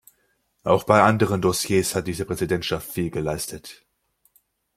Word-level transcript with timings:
Auch 0.63 0.83
bei 0.83 1.03
anderen 1.03 1.43
Dossiers 1.43 1.93
hat 1.93 2.07
diese 2.07 2.25
Präsidentschaft 2.25 2.91
viel 2.91 3.11
geleistet. 3.11 3.85